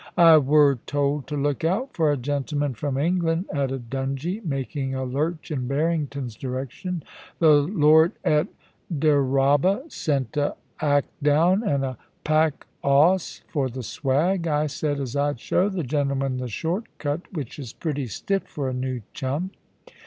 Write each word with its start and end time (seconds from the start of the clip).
I 0.17 0.39
wur 0.39 0.77
told 0.87 1.27
to 1.27 1.35
look 1.37 1.63
out 1.63 1.93
for 1.95 2.11
a 2.11 2.17
gentleman 2.17 2.73
from 2.73 2.97
England,' 2.97 3.45
added 3.53 3.87
Dungie, 3.91 4.43
making 4.43 4.95
a 4.95 5.03
lurch 5.03 5.51
in 5.51 5.67
Barrington's 5.67 6.33
direction. 6.33 7.03
* 7.21 7.37
The 7.37 7.51
lord 7.51 8.13
at 8.25 8.47
Dyraaba 8.91 9.83
sent 9.91 10.35
a 10.37 10.55
'ack 10.79 11.05
down 11.21 11.61
and 11.61 11.85
a 11.85 11.99
pack 12.23 12.65
'oss 12.83 13.43
for 13.47 13.69
the 13.69 13.83
swag. 13.83 14.47
I 14.47 14.65
said 14.65 14.99
as 14.99 15.15
I'd 15.15 15.39
show 15.39 15.69
the 15.69 15.83
gentleman 15.83 16.37
the 16.37 16.47
short 16.47 16.85
cut, 16.97 17.31
which 17.31 17.59
is 17.59 17.71
pretty 17.71 18.07
stiff 18.07 18.41
for 18.47 18.69
a 18.69 18.73
new 18.73 19.03
chum.' 19.13 19.51